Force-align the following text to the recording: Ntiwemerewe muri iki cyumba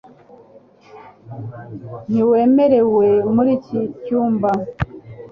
Ntiwemerewe 2.09 3.07
muri 3.33 3.49
iki 3.57 3.79
cyumba 4.03 4.49